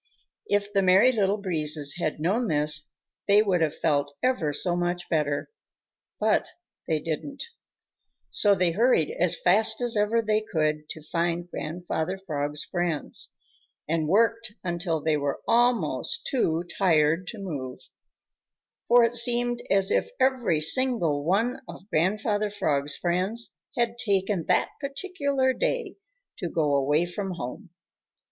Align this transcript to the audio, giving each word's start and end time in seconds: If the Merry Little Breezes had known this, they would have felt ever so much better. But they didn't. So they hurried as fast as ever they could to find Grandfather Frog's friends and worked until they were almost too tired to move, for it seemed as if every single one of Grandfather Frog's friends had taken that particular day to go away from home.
If 0.47 0.73
the 0.73 0.81
Merry 0.81 1.11
Little 1.11 1.37
Breezes 1.37 1.97
had 1.97 2.19
known 2.19 2.47
this, 2.47 2.89
they 3.27 3.43
would 3.43 3.61
have 3.61 3.77
felt 3.77 4.15
ever 4.23 4.51
so 4.51 4.75
much 4.75 5.07
better. 5.09 5.51
But 6.19 6.47
they 6.87 6.99
didn't. 6.99 7.43
So 8.31 8.55
they 8.55 8.71
hurried 8.71 9.15
as 9.19 9.39
fast 9.39 9.79
as 9.79 9.95
ever 9.95 10.23
they 10.23 10.41
could 10.41 10.89
to 10.89 11.03
find 11.03 11.47
Grandfather 11.47 12.17
Frog's 12.17 12.63
friends 12.63 13.35
and 13.87 14.07
worked 14.07 14.53
until 14.63 15.01
they 15.01 15.17
were 15.17 15.41
almost 15.47 16.25
too 16.25 16.63
tired 16.63 17.27
to 17.27 17.37
move, 17.37 17.77
for 18.87 19.03
it 19.03 19.13
seemed 19.13 19.61
as 19.69 19.91
if 19.91 20.09
every 20.19 20.61
single 20.61 21.23
one 21.23 21.61
of 21.69 21.87
Grandfather 21.91 22.49
Frog's 22.49 22.95
friends 22.97 23.53
had 23.77 23.99
taken 23.99 24.45
that 24.47 24.71
particular 24.81 25.53
day 25.53 25.97
to 26.39 26.49
go 26.49 26.73
away 26.75 27.05
from 27.05 27.33
home. 27.35 27.69